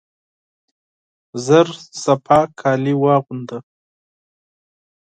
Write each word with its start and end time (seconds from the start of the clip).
ژر 1.45 1.67
پاکي 2.25 2.55
جامې 2.59 2.93
واغونده! 3.01 3.57